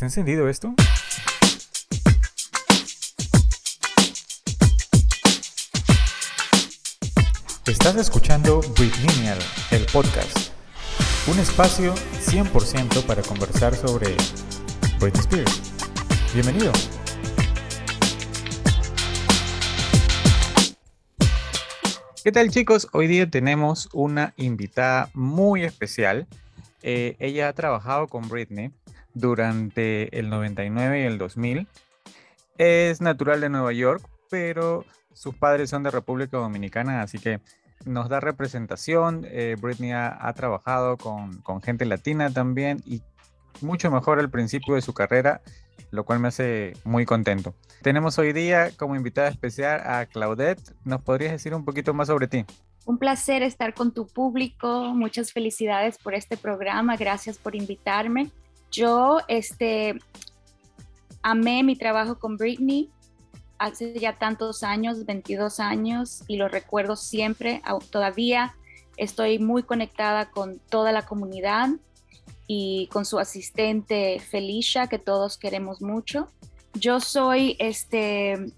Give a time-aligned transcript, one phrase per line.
[0.00, 0.72] ¿Está encendido esto?
[7.66, 9.28] Estás escuchando Britney,
[9.72, 10.54] el podcast.
[11.26, 14.16] Un espacio 100% para conversar sobre
[14.98, 15.60] Britney Spears.
[16.32, 16.72] Bienvenido.
[22.24, 22.88] ¿Qué tal chicos?
[22.94, 26.26] Hoy día tenemos una invitada muy especial.
[26.82, 28.70] Eh, ella ha trabajado con Britney
[29.14, 31.66] durante el 99 y el 2000.
[32.58, 37.40] Es natural de Nueva York, pero sus padres son de República Dominicana, así que
[37.84, 39.26] nos da representación.
[39.28, 43.02] Eh, Britney ha, trabajado con, con, gente latina también y
[43.60, 45.40] mucho mejor al principio de su carrera,
[45.90, 47.54] lo cual me hace muy contento.
[47.82, 50.74] Tenemos hoy día como invitada especial a Claudette.
[50.84, 52.44] ¿Nos podrías decir un poquito más sobre ti?
[52.84, 54.92] Un placer estar con tu público.
[54.94, 56.96] Muchas felicidades por este programa.
[56.96, 58.30] Gracias por invitarme.
[58.70, 59.98] Yo este,
[61.22, 62.90] amé mi trabajo con Britney
[63.58, 67.62] hace ya tantos años, 22 años, y lo recuerdo siempre.
[67.90, 68.54] Todavía
[68.96, 71.68] estoy muy conectada con toda la comunidad
[72.46, 76.28] y con su asistente Felicia, que todos queremos mucho.
[76.74, 78.52] Yo soy, este,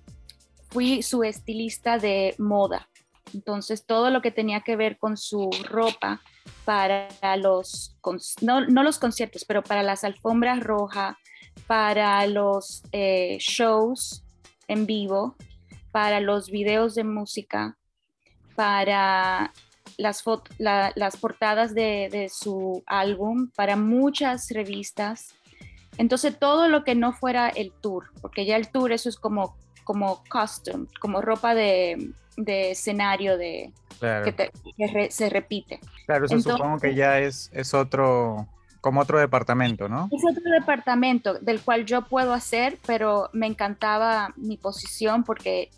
[0.71, 2.89] fui su estilista de moda.
[3.35, 6.21] Entonces, todo lo que tenía que ver con su ropa
[6.65, 7.97] para los,
[8.41, 11.17] no, los conciertos, pero para las alfombras rojas,
[11.67, 14.25] para los eh, shows
[14.69, 15.37] en vivo,
[15.91, 17.77] para los videos de música,
[18.55, 19.53] para
[19.99, 20.25] las,
[20.59, 25.35] las portadas de, su álbum para muchas revistas.
[25.99, 29.57] Entonces todo lo que no fuera el tour, porque ya el tour eso es como,
[29.85, 35.81] como costume, como ropa de, escenario de, que, se repite.
[36.07, 38.47] Claro, eso supongo que ya es, es otro,
[38.81, 40.09] como otro departamento, ¿no?
[40.11, 45.71] Es otro departamento del cual yo puedo hacer, pero me encantaba mi posición porque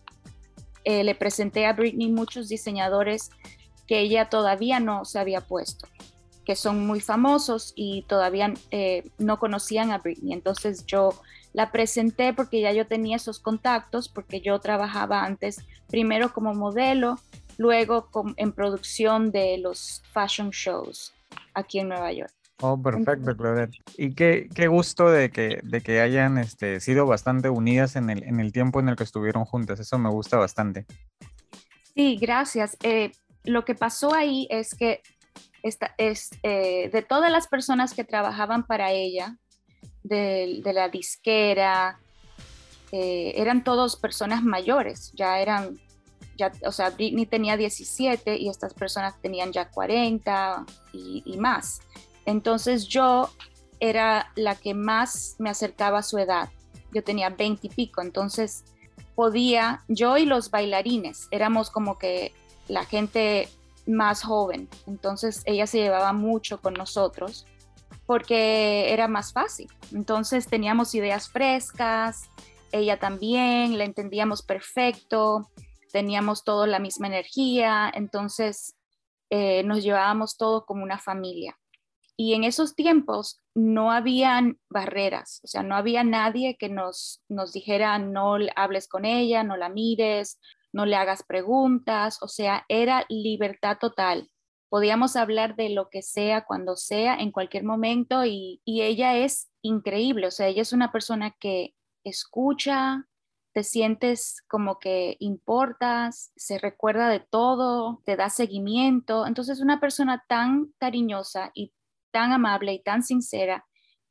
[0.85, 3.31] eh, le presenté a Britney muchos diseñadores
[3.87, 5.87] que ella todavía no se había puesto,
[6.45, 10.33] que son muy famosos y todavía eh, no conocían a Britney.
[10.33, 11.11] Entonces yo
[11.55, 17.19] la presenté porque ya yo tenía esos contactos, porque yo trabajaba antes primero como modelo,
[17.57, 21.15] luego en producción de los fashion shows
[21.55, 22.33] aquí en Nueva York.
[22.61, 23.77] Oh, perfecto, Claudette.
[23.97, 28.23] Y qué, qué gusto de que, de que hayan este, sido bastante unidas en el,
[28.25, 29.81] en el tiempo en el que estuvieron juntas.
[29.81, 30.87] Eso me gusta bastante.
[31.95, 32.77] Sí, gracias.
[32.83, 33.13] Eh,
[33.45, 35.03] lo que pasó ahí es que
[35.63, 39.37] esta, es, eh, de todas las personas que trabajaban para ella,
[40.05, 41.99] de, la disquera,
[42.93, 45.81] eh, eran todos personas mayores, ya eran,
[46.37, 51.81] ya, o sea, Britney tenía 17 y estas personas tenían ya 40 y, y más.
[52.27, 53.31] Entonces yo
[53.81, 56.51] era la que más me acercaba a su edad.
[56.93, 58.65] Yo tenía 20 y pico, entonces
[59.15, 62.33] podía, yo y los bailarines, éramos como que
[62.69, 63.49] la gente
[63.87, 64.69] más joven.
[64.87, 67.47] Entonces ella se llevaba mucho con nosotros
[68.07, 69.69] porque era más fácil.
[69.93, 72.31] Entonces teníamos ideas frescas,
[72.73, 75.51] ella también, la entendíamos perfecto,
[75.93, 78.77] teníamos toda la misma energía, entonces
[79.31, 81.57] eh, nos llevábamos todo como una familia.
[82.17, 87.53] Y en esos tiempos no habían barreras, o sea, no había nadie que nos, nos
[87.53, 90.39] dijera no hables con ella, no la mires,
[90.73, 94.31] no le hagas preguntas, o sea, era libertad total.
[94.69, 100.27] Podíamos hablar de lo que sea, cuando sea, en cualquier momento y, ella es increíble,
[100.27, 103.07] o sea, ella es una persona que escucha,
[103.53, 109.27] te sientes como que importas, se recuerda de todo, te da seguimiento.
[109.27, 111.73] Entonces, una persona tan cariñosa y
[112.11, 113.65] tan amable y tan sincera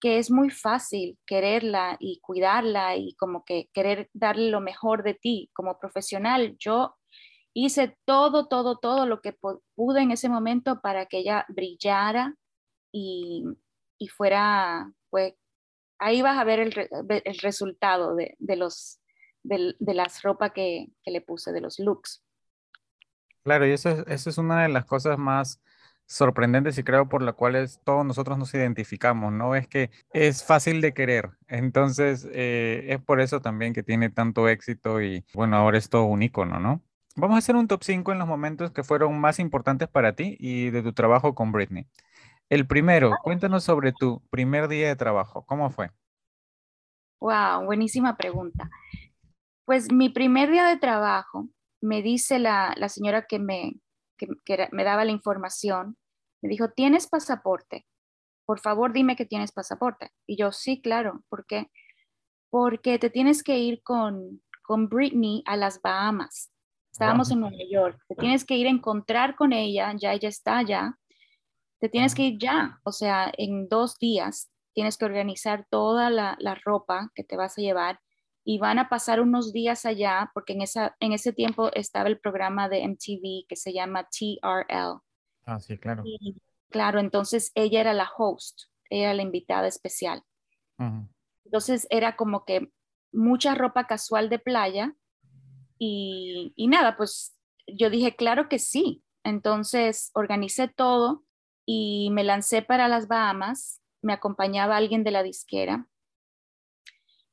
[0.04, 5.14] que es muy fácil quererla y cuidarla y como que querer darle lo mejor de
[5.14, 6.58] ti como profesional.
[6.60, 6.98] Yo
[7.54, 9.36] hice todo, todo, todo lo que
[9.76, 12.36] pude en ese momento para que ella brillara
[12.92, 13.46] y,
[14.16, 15.34] fuera, pues
[15.98, 16.74] ahí vas a ver el,
[17.42, 19.00] resultado de, los,
[19.44, 22.24] de, las ropas que, le puse, de los looks.
[23.44, 25.62] Claro, y eso eso es una de las cosas más
[26.06, 29.56] sorprendentes y creo por la cuales todos nosotros nos identificamos, ¿no?
[29.56, 34.50] Es que es fácil de querer, entonces eh, es por eso también que tiene tanto
[34.50, 36.84] éxito y bueno, ahora es todo un icono, ¿no?
[37.16, 40.36] Vamos a hacer un top 5 en los momentos que fueron más importantes para ti
[40.40, 41.88] y de tu trabajo con Britney.
[42.50, 45.92] El primero, cuéntanos sobre tu primer día de trabajo, ¿cómo fue?
[47.20, 48.70] Wow, buenísima pregunta.
[49.66, 51.50] Pues mi primer día de trabajo,
[51.82, 53.74] me dice la, la señora que me,
[54.18, 54.28] que,
[54.72, 55.98] me daba la información,
[56.42, 57.86] me dijo, ¿tienes pasaporte?
[58.46, 60.12] por favor dime que tienes pasaporte.
[60.28, 61.72] Y yo, sí, claro, ¿por qué?
[62.50, 66.53] Porque te tienes que ir con, con Britney a las Bahamas.
[66.94, 68.00] Estábamos en Nueva York.
[68.08, 71.00] Te tienes que ir a encontrar con ella, ya ella está allá.
[71.80, 76.38] Te tienes que ir ya, o sea, en dos días tienes que organizar toda la,
[76.40, 78.00] la ropa que te vas a llevar
[78.44, 82.20] y van a pasar unos días allá porque en, esa, en ese tiempo estaba el
[82.20, 85.02] programa de MTV que se llama TRL.
[85.46, 86.04] Ah, sí, claro.
[86.70, 90.22] claro, entonces ella era la host, ella era la invitada especial.
[91.46, 92.72] Entonces era como que
[93.12, 94.96] mucha ropa casual de playa
[95.78, 97.36] y, y nada, pues
[97.68, 99.04] yo dije, claro que sí.
[99.24, 101.24] Entonces organicé todo
[101.66, 103.82] y me lancé para las Bahamas.
[104.02, 105.88] Me acompañaba alguien de la disquera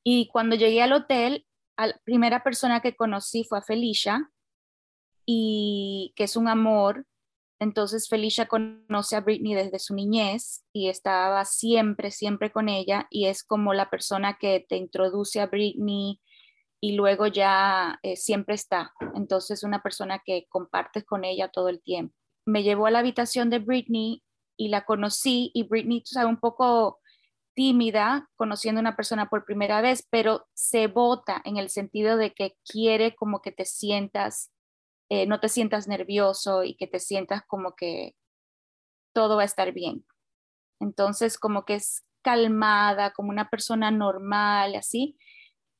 [0.02, 1.46] y cuando llegué al hotel,
[1.76, 4.30] la primera persona que conocí fue Felicia,
[5.26, 7.06] y que es un amor.
[7.60, 13.26] Entonces Felicia conoce a Britney desde su niñez y estaba siempre, siempre con ella y
[13.26, 16.20] es como la persona que te introduce a Britney
[16.80, 18.92] y luego ya eh, siempre está.
[19.14, 22.14] Entonces una persona que compartes con ella todo el tiempo.
[22.46, 24.22] Me llevó a la habitación de Britney
[24.56, 27.00] y la conocí y Britney, tú un poco
[27.54, 32.32] tímida conociendo a una persona por primera vez, pero se vota en el sentido de
[32.32, 34.50] que quiere como que te sientas,
[35.10, 38.14] eh, no te sientas nervioso y que te sientas como que
[39.12, 40.06] todo va a estar bien.
[40.80, 45.18] Entonces, como que es calmada, como una persona normal, así.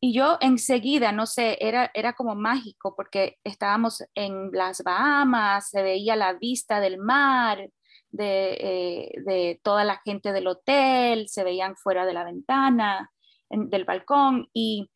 [0.02, 5.82] Y yo enseguida, no sé, era, era como mágico porque estábamos en las Bahamas, se
[5.82, 7.69] veía la vista del mar,
[8.19, 13.11] eh, de, toda la gente del hotel, se veían fuera de la ventana,
[13.50, 14.91] del balcón, y,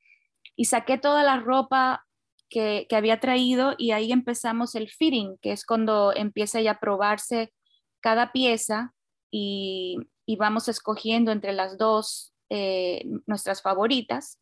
[0.64, 2.04] saqué toda la ropa
[2.48, 7.52] que, había traído y ahí empezamos el fitting, que es cuando empieza ya a probarse
[8.00, 8.94] cada pieza
[9.30, 9.98] y,
[10.38, 14.38] vamos escogiendo entre las dos eh, nuestras favoritas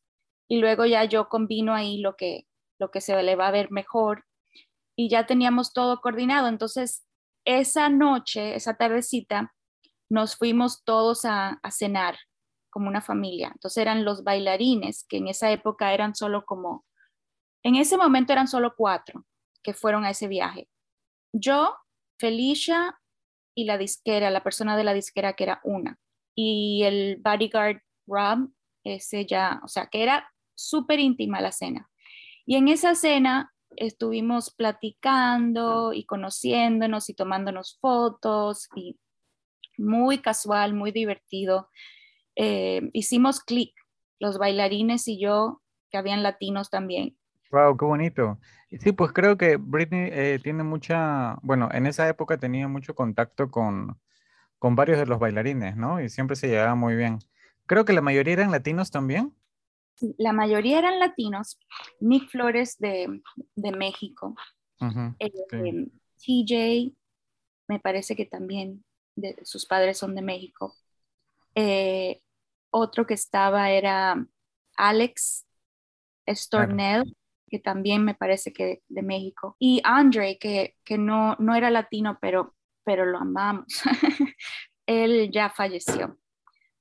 [0.49, 2.47] y luego ya yo combino ahí lo que,
[2.79, 4.25] lo que se le va a ver mejor
[4.97, 6.49] y ya teníamos todo coordinado.
[6.49, 7.07] Entonces,
[7.45, 9.55] esa noche, esa tardecita,
[10.11, 12.19] nos fuimos todos a, cenar
[12.71, 13.51] como una familia.
[13.53, 16.85] Entonces eran los bailarines, que en esa época eran solo como,
[17.63, 19.25] en ese momento eran solo cuatro
[19.63, 20.69] que fueron a ese viaje.
[21.33, 21.75] Yo,
[22.19, 22.99] Felicia
[23.55, 25.99] y la disquera, la persona de la disquera que era una.
[26.35, 28.51] Y el bodyguard Rob,
[28.85, 30.32] ese ya, o sea, que era
[30.69, 31.89] súper íntima la cena.
[32.47, 38.99] Y en esa cena estuvimos platicando y conociéndonos y tomándonos fotos y
[39.79, 41.69] muy casual, muy divertido.
[42.37, 43.75] Eh, hicimos clic,
[44.19, 47.17] los bailarines y yo, que habían latinos también.
[47.51, 48.39] Wow, qué bonito.
[48.81, 53.51] Sí, pues creo que Britney eh, tiene mucha, bueno, en esa época tenía mucho contacto
[53.51, 53.99] con,
[54.59, 56.01] con varios de los bailarines, ¿no?
[56.01, 57.19] Y siempre se llevaba muy bien.
[57.67, 59.35] Creo que la mayoría eran latinos también
[60.19, 61.59] la mayoría eran latinos.
[62.01, 63.21] Nick Flores de,
[63.57, 64.35] México.
[65.19, 66.95] Eh, TJ,
[67.69, 68.85] me parece que también
[69.15, 70.75] de, sus padres son de México.
[71.55, 72.21] Eh,
[72.71, 74.27] otro que estaba era
[74.77, 75.47] Alex
[76.27, 77.17] Stornell,
[77.49, 79.57] que también me parece que de México.
[79.59, 82.55] Y Andre, que, no, no era latino, pero,
[82.85, 83.67] pero lo amamos.
[84.87, 86.19] Él ya falleció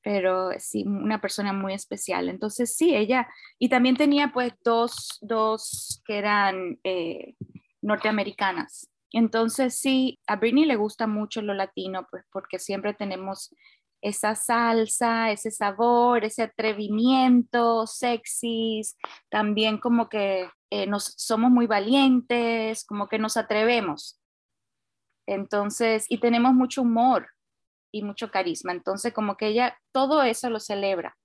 [0.04, 2.30] pero sí, una persona muy especial.
[2.30, 3.28] Entonces, sí, ella,
[3.60, 7.36] y también tenía pues dos, dos que eran eh,
[7.82, 8.90] norteamericanas.
[9.12, 13.54] Entonces, sí, a Britney le gusta mucho lo latino, pues porque siempre tenemos
[14.02, 18.98] esa salsa, ese sabor, ese atrevimiento, sexys,
[19.30, 24.20] también como que eh, nos, somos muy valientes, como que nos atrevemos.
[25.28, 27.30] Entonces, y tenemos mucho humor,
[27.92, 28.72] y mucho carisma.
[28.72, 31.18] Entonces, como que ella todo eso lo celebra.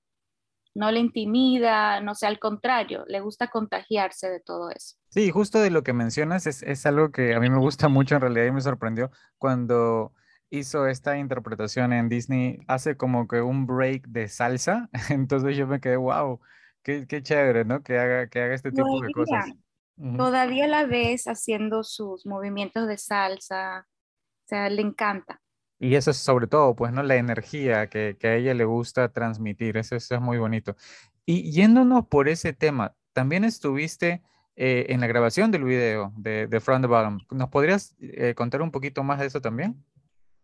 [0.75, 4.97] No le intimida, no sé, al contrario, le gusta contagiarse de todo eso.
[5.09, 8.15] Sí, justo de lo que mencionas es, es algo que a mí me gusta mucho
[8.17, 10.13] en realidad y me sorprendió cuando
[10.51, 15.81] hizo esta interpretación en Disney, hace como que un break de salsa, entonces yo me
[15.81, 16.41] quedé, wow,
[16.83, 17.83] qué, qué chévere, ¿no?
[17.83, 19.47] Que haga, que haga este tipo de cosas.
[20.17, 23.87] Todavía la ves haciendo sus movimientos de salsa,
[24.45, 25.41] o sea, le encanta.
[25.79, 27.03] Y eso es sobre todo, pues, ¿no?
[27.03, 30.77] La energía que, a ella le gusta transmitir, eso, es muy bonito.
[31.27, 34.23] Y yéndonos por ese tema, también estuviste
[34.57, 37.21] eh, en la grabación del video de, de From the Bottom.
[37.31, 39.85] ¿Nos podrías eh, contar un poquito más de eso también?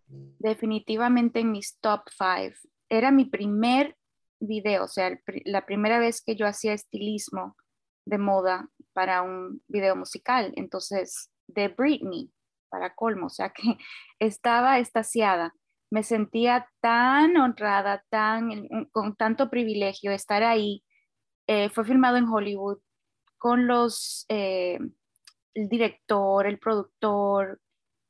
[0.06, 2.54] Definitivamente en mis top five.
[2.90, 3.96] Era mi primer
[4.38, 7.56] video, o sea, la primera vez que yo hacía estilismo
[8.04, 10.52] de moda para un video musical.
[10.56, 12.30] Entonces, de Britney,
[12.72, 13.62] para colmo, o sea que
[14.18, 15.54] estaba estasiada.
[15.90, 20.82] me sentía tan honrada, tan, con tanto privilegio estar ahí.
[21.46, 22.78] Eh, fue filmado en Hollywood
[23.36, 24.78] con los, eh,
[25.54, 27.60] el director, el productor,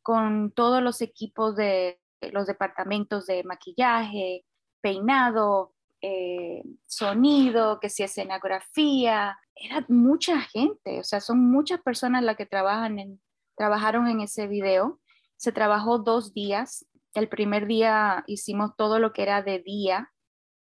[0.02, 2.00] con todos los equipos de
[2.30, 4.44] los departamentos de maquillaje,
[4.80, 12.36] peinado, eh, sonido, que si escenografía, era mucha gente, o sea, son muchas personas las
[12.36, 13.20] que trabajan en,
[13.56, 15.00] trabajaron en ese video.
[15.36, 20.12] Se trabajó dos días, el primer día hicimos todo lo que era de día,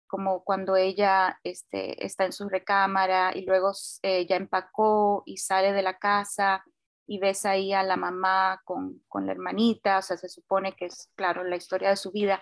[0.07, 5.73] como cuando ella este, está en su recámara y luego ella ya empacó y sale
[5.73, 6.63] de la casa
[7.07, 10.85] y ves ahí a la mamá con, con, la hermanita, o sea, se supone que
[10.85, 12.41] es, claro, la historia de su vida.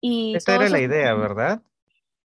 [0.00, 1.62] Y Esa era la idea, ¿verdad?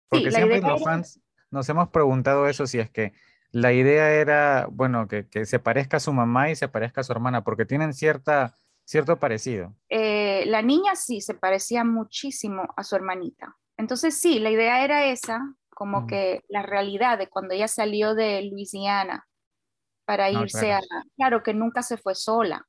[0.07, 3.13] Porque siempre los fans nos hemos preguntado eso, si es que
[3.55, 7.03] la idea era, bueno, que, que, se parezca a su mamá y se parezca a
[7.05, 8.53] su hermana, porque tienen cierta
[8.85, 9.73] cierto parecido.
[9.89, 13.57] Eh, la niña sí se parecía muchísimo a su hermanita.
[13.77, 18.43] Entonces sí, la idea era esa, como que la realidad de cuando ella salió de
[18.43, 19.27] Luisiana
[20.05, 20.81] para irse a...
[21.17, 22.67] Claro que nunca se fue sola,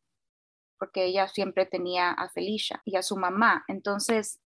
[0.78, 3.64] porque ella siempre tenía a Felicia y a su mamá.
[3.68, 4.40] Entonces,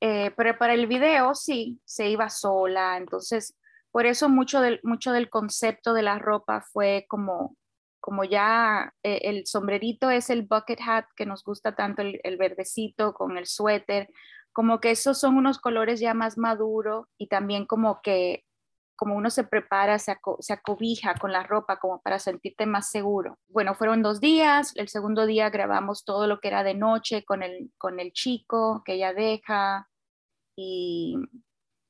[0.00, 2.96] eh, pero para el video sí, se iba sola.
[2.96, 3.56] Entonces,
[3.90, 7.56] por eso mucho del, mucho del concepto de la ropa fue como
[8.00, 13.12] como ya eh, el sombrerito es el bucket hat que nos gusta tanto, el, verdecito
[13.12, 14.08] con el suéter,
[14.52, 18.44] como que esos son unos colores ya más maduros y también como que
[18.96, 23.38] como uno se prepara, se, se, acobija con la ropa como para sentirte más seguro.
[23.46, 27.44] Bueno, fueron dos días, el segundo día grabamos todo lo que era de noche con
[27.44, 29.88] el, con el chico que ella deja
[30.56, 31.16] y,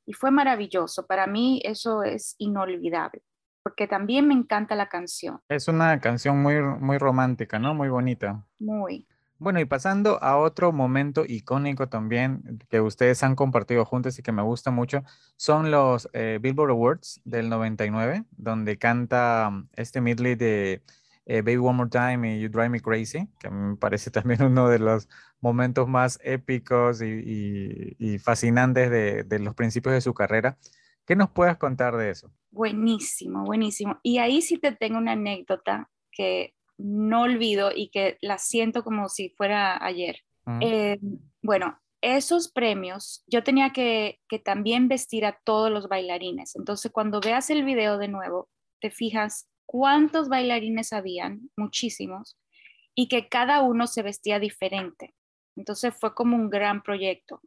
[0.09, 1.07] y fue maravilloso.
[1.07, 3.23] Para mí eso es inolvidable
[3.63, 5.41] porque también me encanta la canción.
[5.51, 7.75] Es una canción muy, muy romántica, ¿no?
[7.75, 8.47] Muy bonita.
[8.59, 9.07] Muy.
[9.37, 14.33] Bueno, y pasando a otro momento icónico también que ustedes han compartido juntos y que
[14.33, 15.05] me gusta mucho,
[15.37, 20.83] son los eh, Billboard Awards del 99, donde canta este medley de
[21.29, 24.69] eh, Baby One More Time y You Drive Me Crazy, que me parece también uno
[24.69, 25.09] de los
[25.41, 30.59] momentos más épicos y, fascinantes de, de los principios de su carrera.
[31.07, 32.33] ¿Qué nos puedes contar de eso?
[32.51, 34.01] Buenísimo, buenísimo.
[34.03, 39.09] Y ahí sí te tengo una anécdota que no olvido y que la siento como
[39.09, 40.21] si fuera ayer.
[40.61, 40.99] Eh,
[41.43, 46.57] bueno, esos premios yo tenía que, que también vestir a todos los bailarines.
[46.57, 48.49] Entonces, cuando veas el video de nuevo,
[48.81, 52.39] te fijas cuántos bailarines habían, muchísimos,
[52.95, 55.15] y que cada uno se vestía diferente.
[55.57, 57.43] Entonces fue como un gran proyecto.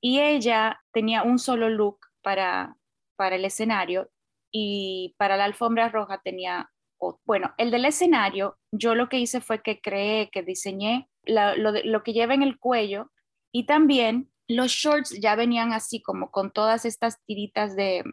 [0.00, 2.76] Y ella tenía un solo look para,
[3.16, 4.10] para el escenario
[4.50, 6.70] y para la alfombra roja tenía,
[7.26, 12.14] bueno, el del escenario, yo lo que hice fue que creé, que diseñé lo, que
[12.14, 13.10] lleva en el cuello
[13.52, 18.04] y también los shorts ya venían así como con todas estas tiritas de,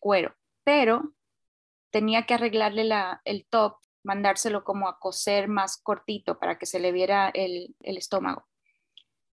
[0.00, 1.14] cuero, pero
[1.90, 6.80] tenía que arreglarle la, el top, mandárselo como a coser más cortito para que se
[6.80, 8.46] le viera el, estómago.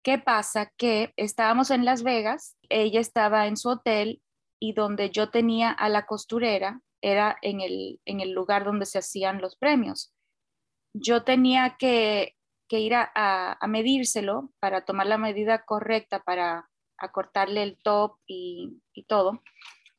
[0.03, 0.71] ¿Qué pasa?
[0.77, 4.21] Que estábamos en Las Vegas, ella estaba en su hotel
[4.59, 9.55] y donde yo tenía a la costurera era en el, lugar donde se hacían los
[9.55, 10.13] premios.
[10.93, 12.35] Yo tenía que,
[12.69, 19.41] ir a, medírselo para tomar la medida correcta para acortarle el top y, todo.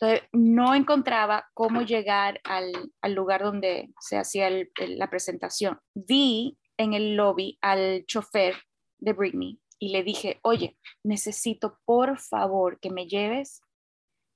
[0.02, 2.73] Entonces, no encontraba cómo llegar al,
[3.14, 5.78] lugar donde se hacía la presentación.
[5.94, 8.56] Vi en el lobby al chofer
[8.99, 13.61] de Britney y le dije, oye, necesito por favor que me lleves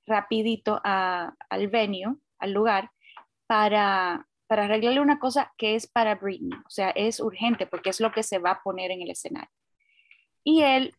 [0.05, 2.91] rapidito al venue, al lugar,
[3.45, 6.57] para, para arreglarle una cosa que es para Britney.
[6.65, 9.51] O sea, es urgente porque es lo que se va a poner en el escenario.
[10.45, 10.95] Y él,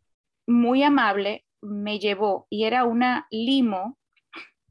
[0.47, 3.98] muy amable, me llevó y era una limo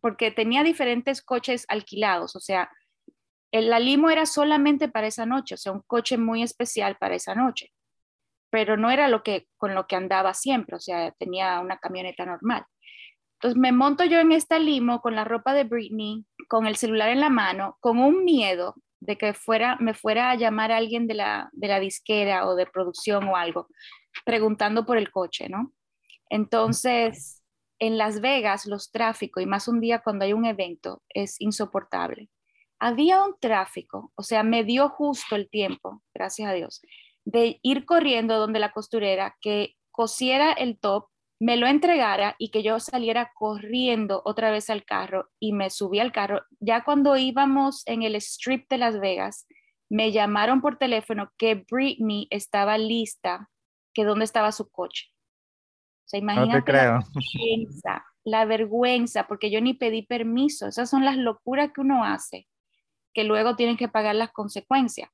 [0.08, 2.34] porque tenía diferentes coches alquilados.
[2.38, 2.72] O sea,
[3.52, 7.16] el, la limo era solamente para esa noche, o sea, un coche muy especial para
[7.16, 7.74] esa noche.
[8.50, 12.26] Pero no era lo que con lo que andaba siempre, o sea, tenía una camioneta
[12.26, 12.64] normal.
[13.34, 17.10] Entonces me monto yo en esta limo con la ropa de Britney, con el celular
[17.10, 21.16] en la mano, con un miedo de que fuera, me fuera a llamar alguien de
[21.16, 23.68] la, de la disquera o de producción o algo,
[24.24, 25.74] preguntando por el coche, ¿no?
[26.30, 27.37] Entonces,
[27.80, 32.30] en Las Vegas, los tráficos, y más un día cuando hay un evento, es insoportable.
[32.80, 36.82] Había un tráfico, o sea, me dio justo el tiempo, gracias a Dios,
[37.26, 41.08] de ir corriendo donde la costurera que cosiera el top
[41.40, 46.00] me lo entregara y que yo saliera corriendo otra vez al carro y me subí
[46.00, 46.42] al carro.
[46.60, 49.48] Ya cuando íbamos en el strip de Las Vegas,
[49.90, 53.50] me llamaron por teléfono que Britney estaba lista,
[53.94, 55.08] que dónde estaba su coche.
[56.08, 60.66] O sea, imagínate la vergüenza, la vergüenza, porque yo ni pedí permiso.
[60.66, 62.48] Esas son las locuras que uno hace,
[63.14, 65.10] que luego tienen que pagar las consecuencias.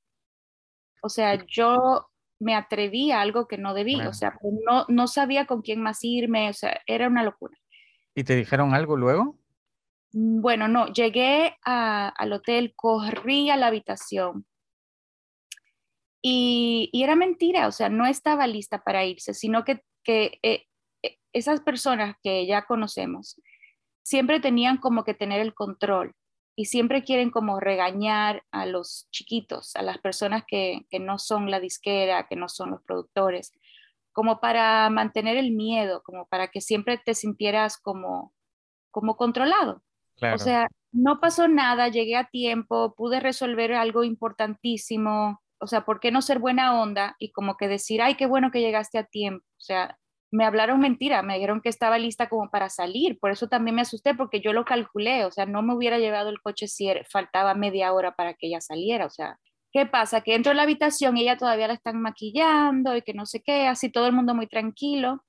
[1.01, 2.09] O sea, yo
[2.39, 6.03] me atreví a algo que no debí, o sea, no, no sabía con quién más
[6.03, 7.57] irme, o sea, era una locura.
[8.13, 9.39] ¿Y te dijeron algo luego?
[10.12, 14.45] Mm, bueno, no, llegué al hotel, corrí a la habitación
[16.21, 20.67] y, era mentira, o sea, no estaba lista para irse, sino que, que eh,
[21.33, 23.41] esas personas que ya conocemos
[24.03, 26.13] siempre tenían como que tener el control
[26.55, 31.49] y siempre quieren como regañar a los chiquitos, a las personas que, que no son
[31.49, 33.51] la disquera, que no son los productores,
[34.11, 38.33] como para mantener el miedo, como para que siempre te sintieras como,
[38.91, 39.81] como controlado.
[40.33, 45.41] O sea, no pasó nada, llegué a tiempo, pude resolver algo importantísimo.
[45.59, 48.51] O sea, ¿por qué no ser buena onda y como que decir, ay, qué bueno
[48.51, 49.43] que llegaste a tiempo?
[49.57, 49.97] O sea,
[50.33, 53.83] me hablaron mentira, me dijeron que estaba lista como para salir, por eso también me
[53.83, 57.05] asusté porque yo lo calculé, o sea, no me hubiera llevado el coche si er,
[57.07, 59.37] faltaba media hora para que ella saliera, o sea,
[59.71, 60.21] ¿qué pasa?
[60.21, 63.43] Que entro a la habitación y ella todavía la están maquillando y que no sé
[63.43, 65.23] qué, así todo el mundo muy tranquilo,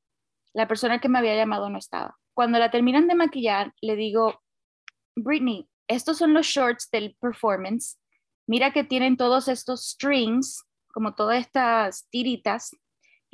[0.55, 2.17] la persona que me había llamado no estaba.
[2.33, 4.41] Cuando la terminan de maquillar, le digo,
[5.17, 7.99] Britney, estos son los shorts del performance,
[8.47, 12.71] mira que tienen todos estos strings, como todas estas tiritas,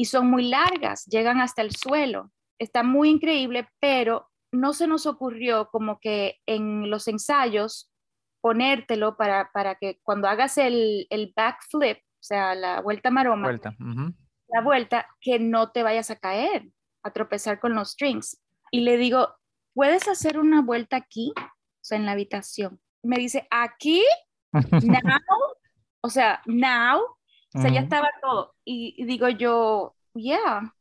[0.00, 2.33] y son muy largas, llegan hasta el suelo.
[2.59, 7.92] Está muy increíble, pero no se nos ocurrió como que en los ensayos
[8.40, 13.52] ponértelo para, para que cuando hagas el, el backflip, o sea, la vuelta maroma,
[14.49, 16.71] la vuelta, que no te vayas a caer,
[17.02, 18.42] a tropezar con los strings.
[18.71, 19.35] Y le digo,
[19.75, 21.35] ¿puedes hacer una vuelta aquí?
[21.37, 22.80] O sea, en la habitación.
[23.02, 24.02] Me dice, ¿aquí?
[24.54, 25.21] ¿Now?
[26.00, 27.02] o sea, now
[27.54, 28.54] o sea, ya estaba todo.
[28.64, 30.75] Y, digo yo, yeah.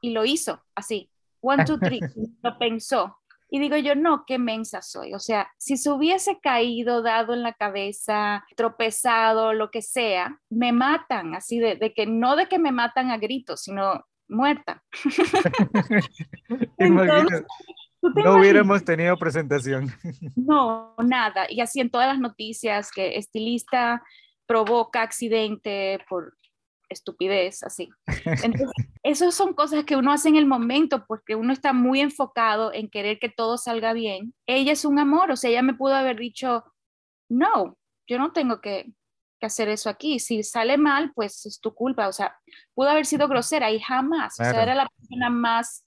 [0.00, 1.10] Y lo hizo así.
[1.40, 2.00] One, two, three.
[2.42, 3.18] lo pensó.
[3.48, 5.14] Y digo yo, no, qué mensa soy.
[5.14, 10.72] O sea, si se hubiese caído, dado en la cabeza, tropezado, lo que sea, me
[10.72, 14.82] matan, así de, de que no de que me matan a gritos, sino muerta.
[18.14, 19.92] no hubiéramos tenido presentación.
[20.34, 21.46] no, nada.
[21.48, 24.02] Y así en todas las noticias que estilista
[24.46, 26.34] provoca accidente por
[26.88, 27.88] estupidez, así.
[28.24, 28.70] Entonces,
[29.02, 32.88] esas son cosas que uno hace en el momento porque uno está muy enfocado en
[32.88, 34.34] querer que todo salga bien.
[34.46, 36.64] Ella es un amor, o sea, ella me pudo haber dicho,
[37.28, 38.92] no, yo no tengo que,
[39.42, 40.18] hacer eso aquí.
[40.18, 42.08] Si sale mal, pues es tu culpa.
[42.08, 42.36] O sea,
[42.74, 44.40] pudo haber sido grosera y jamás.
[44.40, 45.86] O sea, era la persona más,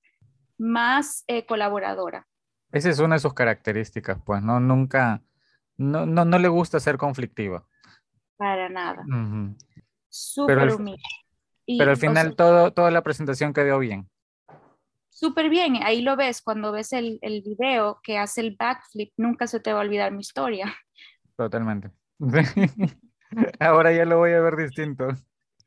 [0.58, 2.26] más eh, colaboradora.
[2.72, 4.62] Esa es una de sus características, pues, ¿no?
[4.62, 5.24] Nunca,
[5.76, 7.67] no, no, no le gusta ser conflictiva.
[8.39, 9.04] Para nada.
[10.08, 11.04] Súper pero humilde.
[11.78, 14.10] pero al final todo, toda la presentación quedó bien.
[15.10, 19.45] Súper bien, ahí lo ves, cuando ves el, el, video que hace el backflip, nunca
[19.45, 20.73] se te va a olvidar mi historia.
[21.36, 21.91] Totalmente.
[23.60, 25.10] Ahora ya lo voy a ver distinto.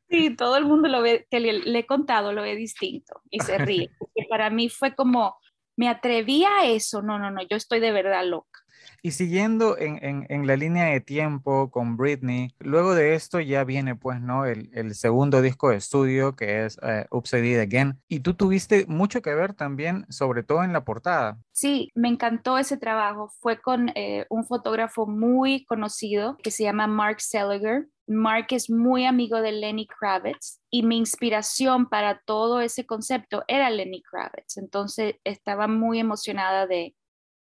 [0.09, 3.39] Sí, todo el mundo lo ve, que le, le he contado, lo ve distinto y
[3.41, 3.91] se ríe.
[3.99, 5.37] Porque para mí fue como,
[5.77, 8.62] me atreví a eso, no, no, no, yo estoy de verdad loca.
[9.01, 14.21] Y siguiendo en, la línea de tiempo con Britney, luego de esto ya viene pues,
[14.21, 14.45] ¿no?
[14.45, 17.99] El, segundo disco de estudio que es uh, Again.
[18.07, 21.37] Y tú tuviste mucho que ver también, sobre todo en la portada.
[21.51, 23.29] Sí, me encantó ese trabajo.
[23.39, 27.87] Fue con eh, un fotógrafo muy conocido que se llama Mark Seliger.
[28.07, 33.69] Mark es muy amigo de Lenny Kravitz y mi inspiración para todo ese concepto era
[33.69, 34.57] Lenny Kravitz.
[34.57, 36.95] Entonces estaba muy emocionada de,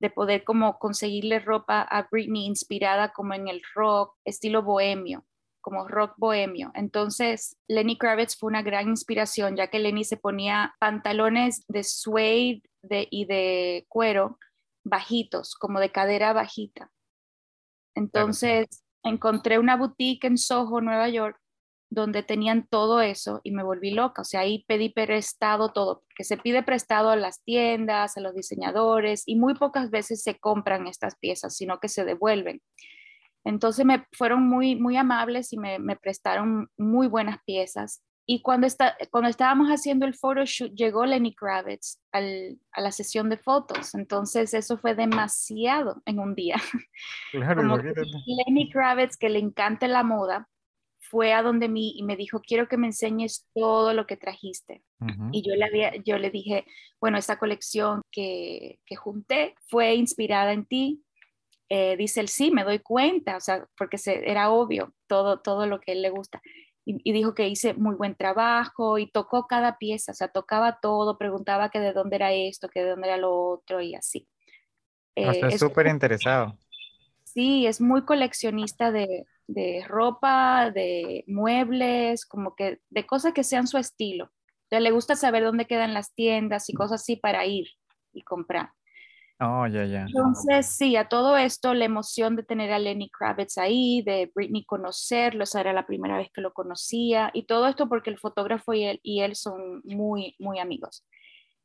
[0.01, 5.25] de poder como conseguirle ropa a Britney inspirada como en el rock, estilo bohemio,
[5.61, 6.71] como rock bohemio.
[6.73, 12.63] Entonces, Lenny Kravitz fue una gran inspiración, ya que Lenny se ponía pantalones de suede
[12.89, 14.39] y de cuero
[14.83, 16.91] bajitos, como de cadera bajita.
[17.93, 21.39] Entonces, encontré una boutique en Soho, Nueva York,
[21.91, 24.21] donde tenían todo eso y me volví loca.
[24.21, 28.33] O sea, ahí pedí prestado todo, porque se pide prestado a las tiendas, a los
[28.33, 32.61] diseñadores y muy pocas veces se compran estas piezas, sino que se devuelven.
[33.43, 38.01] Entonces me fueron muy, muy amables y me, prestaron muy buenas piezas.
[38.25, 43.35] Y cuando, está, cuando estábamos haciendo el photoshoot, llegó Lenny Kravitz a la sesión de
[43.35, 43.95] fotos.
[43.95, 46.55] Entonces eso fue demasiado en un día.
[47.31, 47.63] Claro,
[48.25, 50.47] Lenny Kravitz, que le encanta la moda,
[51.11, 54.81] fue a donde mí y me dijo, quiero que me enseñes todo lo que trajiste.
[55.31, 56.65] Y yo le, había, yo le dije,
[57.01, 61.03] bueno, esta colección que, que junté fue inspirada en ti.
[61.69, 65.65] Eh, dice él, sí, me doy cuenta, o sea, porque se, era obvio todo, todo
[65.67, 66.41] lo que él le gusta.
[66.85, 71.17] y, dijo que hice muy buen trabajo y tocó cada pieza, o sea, tocaba todo,
[71.17, 74.27] preguntaba que de dónde era esto, que de dónde era lo otro y así.
[75.15, 76.57] Eh, súper interesado.
[77.33, 83.67] Sí, es muy coleccionista de, de, ropa, de muebles, como que de cosas que sean
[83.67, 84.31] su estilo.
[84.69, 87.67] le gusta saber dónde quedan las tiendas y cosas así para ir
[88.11, 88.71] y comprar.
[89.39, 90.01] Oh, ya, ya.
[90.01, 94.65] Entonces, sí, a todo esto, la emoción de tener a Lenny Kravitz ahí, de Britney
[94.65, 98.73] conocerlo, esa era la primera vez que lo conocía, y todo esto porque el fotógrafo
[98.73, 101.07] y él, y él son muy, muy amigos.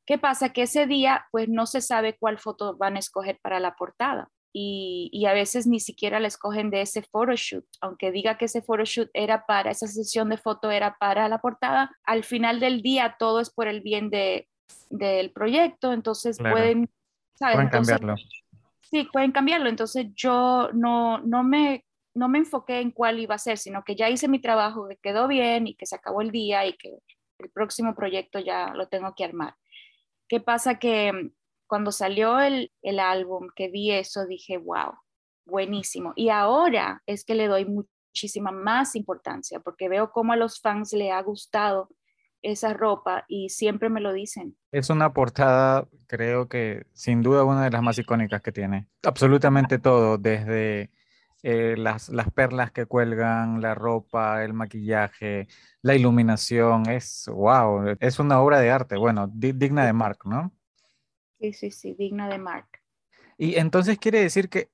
[0.07, 0.55] ¿Qué pasa?
[0.55, 4.31] Que ese día, pues no se sabe cuál foto van a escoger para la portada.
[4.59, 8.63] Y, y, a veces ni siquiera la escogen de ese photoshoot, aunque diga que ese
[8.63, 13.17] photoshoot era para, esa sesión de foto era para la portada, al final del día
[13.19, 14.49] todo es por el bien de,
[14.89, 16.89] del proyecto, entonces pueden
[17.39, 18.15] Pueden cambiarlo.
[18.83, 19.69] Sí, pueden cambiarlo.
[19.69, 23.97] Entonces yo no, no, me, no me enfoqué en cuál iba a ser, sino que
[23.97, 26.99] ya hice mi trabajo, que quedó bien y que se acabó el día y que
[27.39, 29.55] el próximo proyecto ya lo tengo que armar.
[30.29, 30.79] ¿Qué pasa?
[30.79, 31.31] Que
[31.67, 34.95] cuando salió el, el álbum, que vi eso, dije, wow,
[35.45, 36.13] buenísimo.
[36.17, 40.93] Y ahora es que le doy muchísima más importancia porque veo cómo a los fans
[40.93, 41.89] le ha gustado
[42.43, 44.57] esa ropa y siempre me lo dicen.
[44.71, 48.89] Es una portada, creo que sin duda una de las más icónicas que tiene.
[49.03, 50.91] Absolutamente todo, desde
[51.43, 55.49] eh, las, las, perlas que cuelgan, la ropa, el maquillaje,
[55.83, 60.53] la iluminación, es wow, es una obra de arte, bueno, digna de Mark, ¿no?
[61.39, 62.69] Sí, sí, sí, digna de Mark.
[63.39, 64.71] Y entonces quiere decir que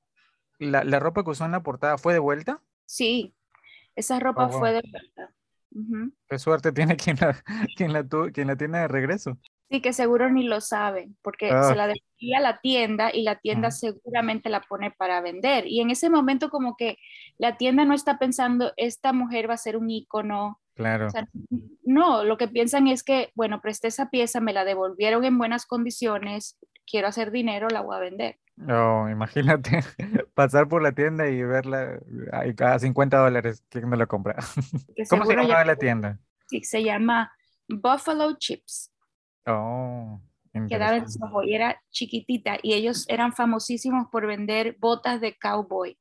[0.59, 2.63] la, la ropa que usó en la portada fue de vuelta?
[2.87, 3.35] Sí,
[3.95, 5.33] esa ropa oh, fue de vuelta.
[6.29, 7.43] Qué suerte tiene quien la,
[7.77, 9.39] quien, la quien la tiene de regreso.
[9.71, 11.75] Sí, que seguro ni lo sabe, porque se ah.
[11.75, 15.67] la devolvía a la tienda y la tienda seguramente la pone para vender.
[15.67, 16.99] Y en ese momento como que
[17.39, 20.61] la tienda no está pensando, esta mujer va a ser un ícono.
[20.75, 21.09] Claro.
[21.85, 25.67] no, lo que piensan es que, bueno, presté esa pieza, me la devolvieron en buenas
[25.67, 28.39] condiciones, quiero hacer dinero, la voy a vender.
[28.57, 29.81] No, imagínate
[30.35, 32.01] pasar por la tienda y verla
[32.59, 34.37] a 50 dólares, ¿quién no la compra?
[35.11, 36.19] ¿Cómo se llama la tienda?
[36.49, 37.33] Sí, se llama
[37.69, 38.93] Buffalo Chips.
[39.47, 40.21] Oh,
[40.69, 45.97] Quedaba en Soho y era chiquitita y ellos eran famosísimos por vender botas de cowboy.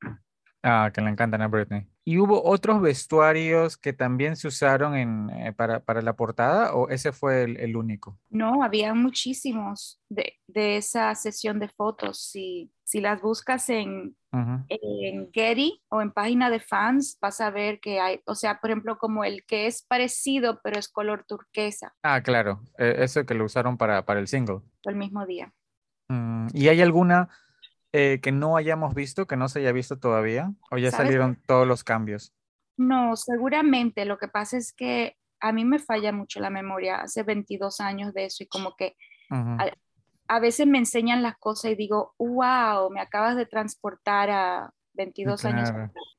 [0.63, 1.88] Ah, que le encantan a Britney.
[2.04, 6.89] ¿Y hubo otros vestuarios que también se usaron en, eh, para, para, la portada o
[6.89, 8.19] ese fue el, el único?
[8.30, 12.19] No, había muchísimos de, de, esa sesión de fotos.
[12.19, 17.80] Si, si las buscas en, en Getty o en página de fans, vas a ver
[17.80, 21.95] que hay, o sea, por ejemplo, como el que es parecido pero es color turquesa.
[22.04, 24.60] Ah, claro, e, ese que lo usaron para, para el single.
[24.84, 25.54] El mismo día.
[26.10, 27.30] Mm, ¿Y hay alguna
[27.93, 30.54] eh, que no hayamos visto, que no se haya visto todavía?
[30.71, 32.34] ¿O ya salieron todos los cambios?
[32.77, 34.06] No, seguramente.
[34.06, 37.01] Lo que pasa es que a mí me falla mucho la memoria.
[37.01, 38.95] Hace 22 años de eso y como que
[40.27, 45.45] a, veces me enseñan las cosas y digo, wow, me acabas de transportar a 22
[45.45, 45.71] años.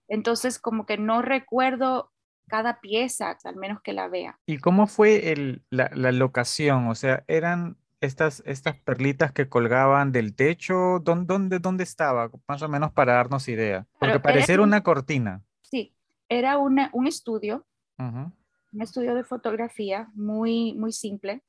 [0.08, 2.12] Entonces como que no recuerdo
[2.48, 4.38] cada pieza, al menos que la vea.
[4.44, 6.88] ¿Y cómo fue el, la, la locación?
[6.88, 12.30] O sea, ¿eran estas, estas perlitas que colgaban del techo, ¿dónde, dónde, estaba?
[12.48, 13.86] Más o menos para darnos idea.
[13.98, 15.42] Porque parecía una cortina.
[15.62, 15.94] Sí,
[16.28, 17.64] era una, un estudio,
[17.98, 21.42] un estudio de fotografía muy, muy simple.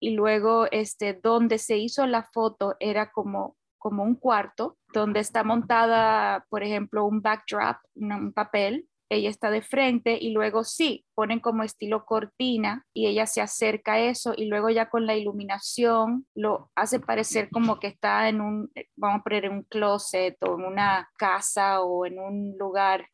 [0.00, 5.44] Y luego, este, donde se hizo la foto era como, como un cuarto, donde está
[5.44, 11.40] montada, por ejemplo, un backdrop, un papel, ella está de frente y luego sí, ponen
[11.40, 16.26] como estilo cortina y ella se acerca a eso y luego ya con la iluminación
[16.34, 20.36] lo hace parecer como que está en un, eh, vamos a poner en un closet
[20.42, 23.06] o en una casa o en un lugar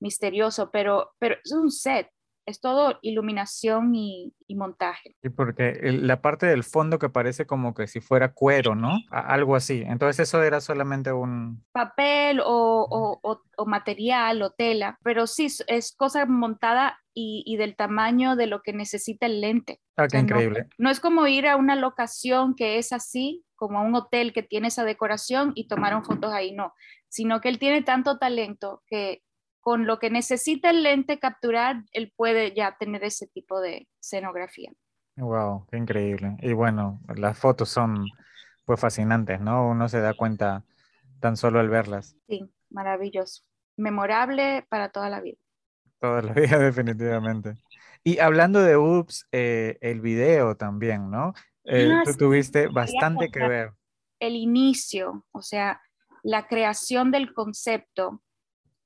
[0.00, 2.08] misterioso, pero, pero es un set,
[2.46, 5.16] es todo iluminación y, montaje.
[5.20, 8.98] Sí, porque la parte del fondo que parece como que si fuera cuero, ¿no?
[9.10, 9.82] algo así.
[9.84, 11.64] Entonces eso era solamente un...
[11.72, 13.20] Papel o,
[13.66, 19.26] material o tela, pero sí, es cosa montada y, del tamaño de lo que necesita
[19.26, 19.80] el lente.
[19.96, 20.66] Ah, qué increíble.
[20.78, 24.42] No, es como ir a una locación que es así, como a un hotel que
[24.42, 26.74] tiene esa decoración y tomaron fotos ahí, no,
[27.08, 29.22] sino que él tiene tanto talento que
[29.64, 34.70] con lo que necesita el lente capturar, él puede ya tener ese tipo de escenografía.
[35.16, 36.36] Wow, qué increíble.
[36.40, 38.06] Y bueno, las fotos son
[38.66, 39.66] pues fascinantes, ¿no?
[39.66, 40.64] Uno se da cuenta
[41.18, 42.14] tan solo al verlas.
[42.28, 43.42] Sí, maravilloso.
[43.78, 45.38] Memorable para toda la vida.
[45.98, 47.54] Toda la vida, definitivamente.
[48.02, 51.32] Y hablando de Oops, eh, el video también, ¿no?
[51.64, 53.72] Eh, tú tuviste bastante que ver.
[54.20, 55.80] El inicio, o sea,
[56.22, 58.20] la creación del concepto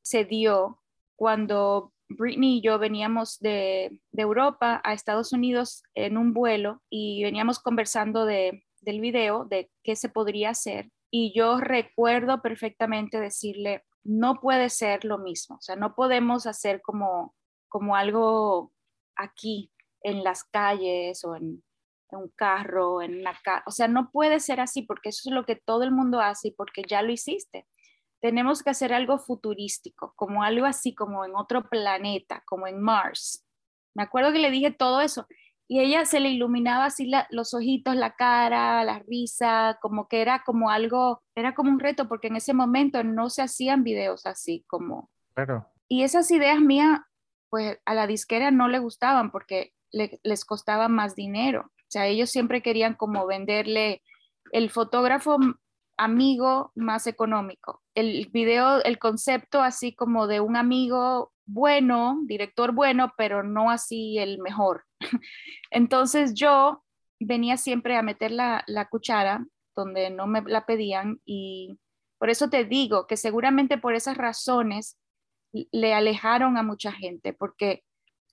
[0.09, 0.81] se dio
[1.17, 7.59] cuando Britney y yo veníamos de, Europa a Estados Unidos en un vuelo y veníamos
[7.59, 10.91] conversando de, del video, de qué se podría hacer.
[11.11, 16.81] Y yo recuerdo perfectamente decirle, no puede ser lo mismo, o sea, no podemos hacer
[16.81, 17.35] como,
[17.69, 18.73] como algo
[19.15, 19.71] aquí
[20.03, 21.63] en las calles o en,
[22.11, 25.45] un carro, en una casa, o sea, no puede ser así porque eso es lo
[25.45, 27.67] que todo el mundo hace y porque ya lo hiciste
[28.21, 33.47] tenemos que hacer algo futurístico, como algo así, como en otro planeta, como en Mars.
[33.95, 35.27] Me acuerdo que le dije todo eso
[35.71, 40.43] y ella se le iluminaba así los ojitos, la cara, la risa, como que era
[40.45, 44.65] como algo, era como un reto porque en ese momento no se hacían videos así
[44.67, 45.11] como...
[45.35, 45.67] Claro.
[45.87, 47.01] Y esas ideas mías,
[47.51, 51.71] pues a la disquera no le gustaban porque les costaba más dinero.
[51.77, 54.03] O sea, ellos siempre querían como venderle
[54.53, 55.39] el fotógrafo
[55.99, 57.83] amigo más económico.
[57.95, 64.19] El video, el concepto así como de un amigo bueno, director bueno, pero no así
[64.19, 64.85] el mejor.
[65.71, 66.85] Entonces yo
[67.21, 71.79] venía siempre a meter la, cuchara donde no me la pedían y
[72.19, 74.99] por eso te digo que seguramente por esas razones
[75.53, 77.85] le alejaron a mucha gente, porque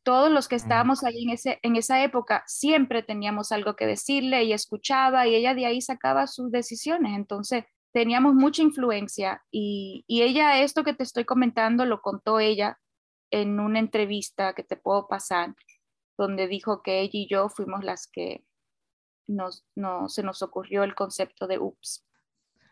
[0.06, 0.64] todos los que mm.
[0.64, 5.36] estábamos ahí en, ese, en esa época siempre teníamos algo que decirle y escuchaba y
[5.36, 7.14] ella de ahí sacaba sus decisiones.
[7.18, 12.80] Entonces teníamos mucha influencia y, y ella, esto que te estoy comentando, lo contó ella
[13.32, 15.56] en una entrevista que te puedo pasar,
[16.18, 18.46] donde dijo que ella y yo fuimos las que
[19.28, 22.05] nos, no, se nos ocurrió el concepto de UPS.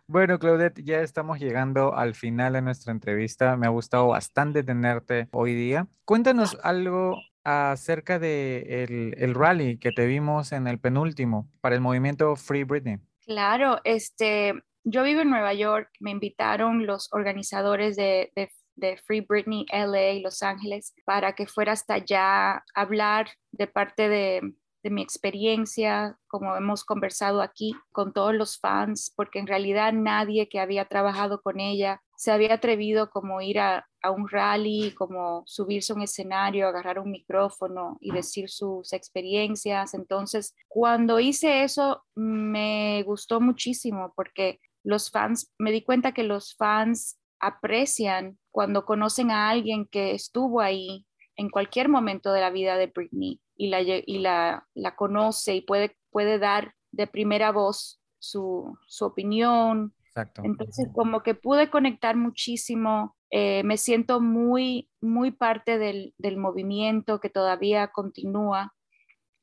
[0.07, 3.55] Bueno, Claudette, ya estamos llegando al final de nuestra entrevista.
[3.55, 5.87] Me ha gustado bastante tenerte hoy día.
[6.03, 12.35] Cuéntanos algo acerca de el, rally que te vimos en el penúltimo para el movimiento
[12.35, 12.97] Free Britney.
[13.25, 18.31] Claro, este, yo vivo en Nueva York, me invitaron los organizadores de,
[18.75, 24.09] de, Free Britney LA, Los Ángeles, para que fuera hasta allá a hablar de parte
[24.09, 24.41] de,
[24.83, 30.49] de mi experiencia, como hemos conversado aquí con todos los fans, porque en realidad nadie
[30.49, 35.93] que había trabajado con ella se había atrevido como ir a, un rally, como subirse
[35.93, 39.93] a un escenario, agarrar un micrófono y decir sus experiencias.
[39.93, 46.55] Entonces, cuando hice eso, me gustó muchísimo porque los fans, me di cuenta que los
[46.55, 51.05] fans aprecian cuando conocen a alguien que estuvo ahí
[51.37, 55.61] en cualquier momento de la vida de Britney y la, y la, la conoce y
[55.61, 59.93] puede, puede dar de primera voz su, su opinión.
[60.07, 60.41] Exacto.
[60.43, 67.21] Entonces, como que pude conectar muchísimo, eh, me siento muy, muy parte del, del movimiento
[67.21, 68.73] que todavía continúa,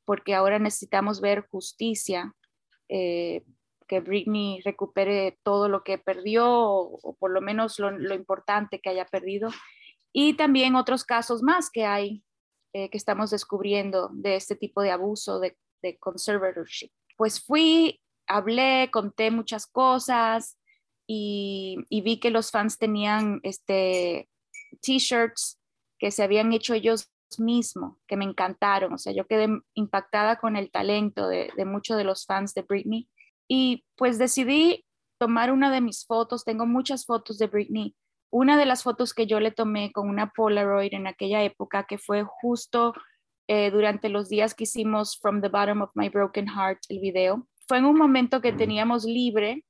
[0.04, 2.34] porque ahora necesitamos ver justicia,
[2.90, 3.42] eh,
[3.88, 8.80] que Britney recupere todo lo que perdió o, o por lo menos lo, lo, importante
[8.80, 9.48] que haya perdido
[10.12, 12.22] y también otros casos más que hay,
[12.72, 15.56] eh, que estamos descubriendo de este tipo de abuso de,
[15.98, 16.90] conservatorship.
[17.16, 20.58] Pues fui, hablé, conté muchas cosas
[21.06, 24.28] y, y vi que los fans tenían este,
[24.82, 25.58] t-shirts
[25.98, 28.92] que se habían hecho ellos mismos, que me encantaron.
[28.92, 32.62] O sea, yo quedé impactada con el talento de, de muchos de los fans de
[32.62, 33.08] Britney.
[33.48, 34.84] Y pues decidí
[35.18, 36.44] tomar una de mis fotos.
[36.44, 37.94] Tengo muchas fotos de Britney
[38.30, 41.98] una de las fotos que yo le tomé con una Polaroid en aquella época, que
[41.98, 42.94] fue justo
[43.48, 47.48] eh, durante los días que hicimos From the Bottom of My Broken Heart, el video,
[47.66, 49.64] fue en un momento que teníamos libre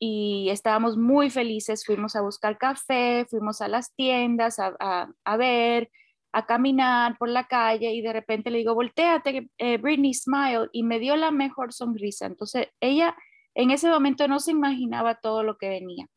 [0.00, 1.84] y estábamos muy felices.
[1.84, 4.76] Fuimos a buscar café, fuimos a las tiendas a,
[5.24, 5.90] a, ver,
[6.32, 10.84] a caminar por la calle y de repente le digo, volteate, eh, Britney, smile, y
[10.84, 12.26] me dio la mejor sonrisa.
[12.26, 13.16] Entonces ella
[13.54, 16.08] en ese momento no se imaginaba todo lo que venía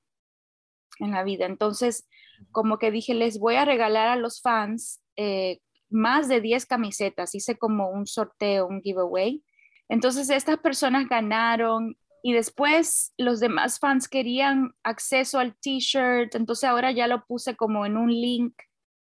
[1.02, 1.46] en la vida.
[1.46, 2.08] Entonces,
[2.52, 5.60] como que dije, les voy a regalar a los fans eh,
[5.90, 7.36] más de 10 camisetas.
[7.36, 9.44] Hice como un sorteo, un giveaway.
[9.90, 16.36] Entonces, estas personas ganaron y después los demás fans querían acceso al t-shirt.
[16.36, 18.54] Entonces, ahora ya lo puse como en un link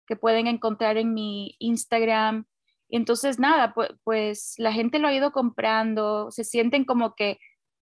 [0.06, 2.46] que pueden encontrar en mi Instagram.
[2.88, 7.38] Y entonces, nada, pues, pues la gente lo ha ido comprando, se sienten como que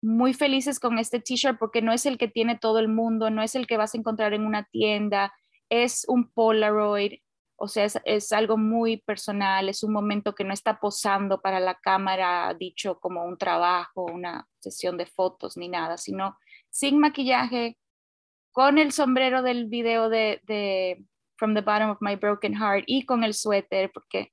[0.02, 3.42] muy felices con este t-shirt porque no es el que tiene todo el mundo, no
[3.42, 5.34] es el que vas a encontrar en una tienda,
[5.70, 7.20] es un Polaroid,
[7.60, 11.76] o sea, es, algo muy personal, es un momento que no está posando para la
[11.76, 16.38] cámara, dicho como un trabajo, una sesión de fotos ni nada, sino
[16.70, 17.78] sin maquillaje,
[18.52, 21.04] con el sombrero del video de, de
[21.38, 24.32] From the Bottom of My Broken Heart y con el suéter, porque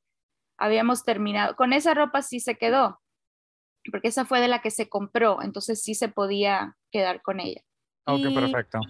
[0.59, 3.01] habíamos terminado, con esa ropa sí se quedó,
[3.91, 7.63] porque esa fue de la que se compró, entonces sí se podía quedar con ella.
[8.07, 8.81] Ok, perfecto.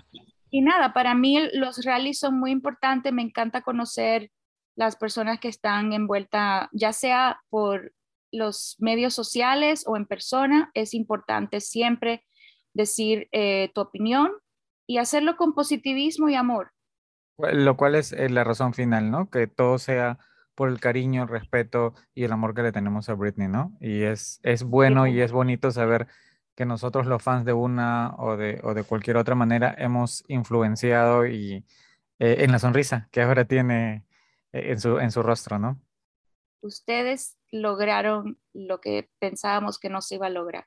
[0.50, 4.30] Y nada, para mí los rallies son muy importantes, me encanta conocer
[4.76, 7.92] las personas que están envueltas, ya sea por
[8.32, 12.24] los medios sociales o en persona, es importante siempre
[12.72, 14.32] decir eh, tu opinión
[14.86, 16.72] y hacerlo con positivismo y amor.
[17.38, 19.30] Lo cual es eh, la razón final, ¿no?
[19.30, 20.18] Que todo sea
[20.54, 23.76] por el cariño, el respeto y el amor que le tenemos a Britney, ¿no?
[23.80, 26.06] Y es, es bueno y es bonito saber
[26.54, 31.26] que nosotros los fans de una o de, o de cualquier otra manera hemos influenciado
[31.26, 31.64] y
[32.18, 34.04] eh, en la sonrisa que ahora tiene
[34.52, 35.80] en su, en su rostro, ¿no?
[36.60, 40.64] Ustedes lograron lo que pensábamos que no se iba a lograr.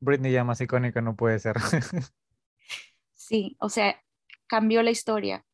[0.00, 1.56] Britney ya más icónica no puede ser.
[3.14, 4.00] sí, o sea,
[4.46, 5.44] cambió la historia.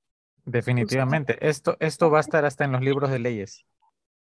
[0.48, 1.36] Definitivamente.
[1.46, 3.66] Esto, esto va a estar hasta en los libros de leyes.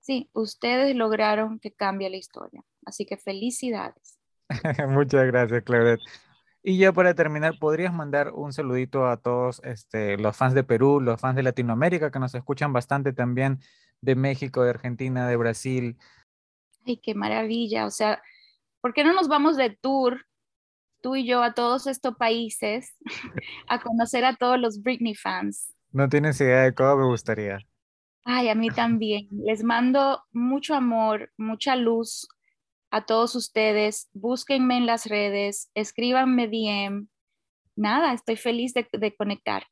[0.00, 2.62] Sí, ustedes lograron que cambie la historia.
[2.84, 4.18] Así que felicidades.
[4.88, 6.00] Muchas gracias, Claudette.
[6.62, 10.98] Y ya para terminar, ¿podrías mandar un saludito a todos este, los fans de Perú,
[10.98, 13.60] los fans de Latinoamérica que nos escuchan bastante también,
[14.00, 15.98] de México, de Argentina, de Brasil?
[16.86, 17.84] Ay, qué maravilla.
[17.84, 18.22] O sea,
[18.80, 20.24] ¿por qué no nos vamos de tour,
[21.02, 22.96] tú y yo, a todos estos países,
[23.68, 25.73] a conocer a todos los Britney fans?
[25.94, 27.60] No tienes idea de cómo me gustaría.
[28.24, 29.28] Ay, a mí también.
[29.30, 32.26] Les mando mucho amor, mucha luz
[32.90, 34.10] a todos ustedes.
[34.12, 37.06] Búsquenme en las redes, escríbanme DM.
[37.76, 39.68] Nada, estoy feliz de, de conectar.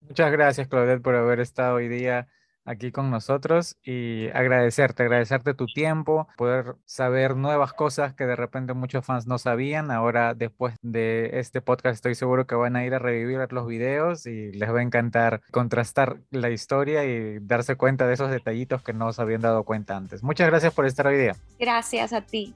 [0.00, 2.28] Muchas gracias, Claudette, por haber estado hoy día
[2.66, 8.74] aquí con nosotros y agradecerte, agradecerte tu tiempo, poder saber nuevas cosas que de repente
[8.74, 9.90] muchos fans no sabían.
[9.90, 14.26] Ahora, después de este podcast, estoy seguro que van a ir a revivir los videos
[14.26, 18.92] y les va a encantar contrastar la historia y darse cuenta de esos detallitos que
[18.92, 20.22] no se habían dado cuenta antes.
[20.22, 21.36] Muchas gracias por estar hoy día.
[21.58, 22.54] Gracias a ti.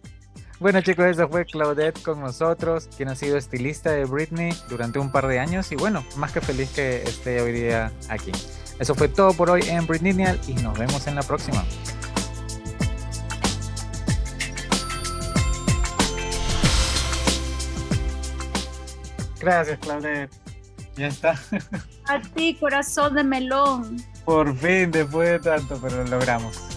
[0.59, 5.11] Bueno chicos, eso fue Claudette con nosotros, quien ha sido estilista de Britney durante un
[5.11, 8.33] par de años y bueno, más que feliz que esté hoy día aquí.
[8.81, 11.63] Eso fue todo por hoy en Britneyal y nos vemos en la próxima.
[19.39, 20.31] Gracias, Claudette.
[20.97, 21.35] Ya está.
[22.07, 24.03] A ti, corazón de melón.
[24.25, 26.70] Por fin, después de tanto, pero lo logramos.